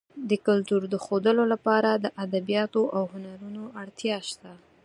[0.29, 4.51] د کلتور د ښودلو لپاره د ادبیاتو او هنرونو اړتیا شته.